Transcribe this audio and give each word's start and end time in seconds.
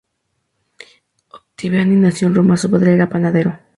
Ottaviani 1.29 1.95
nació 1.95 2.25
en 2.27 2.33
Roma; 2.33 2.57
su 2.57 2.71
padre 2.71 2.93
era 2.95 3.07
panadero. 3.07 3.59